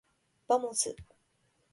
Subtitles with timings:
[0.47, 0.95] ばもす。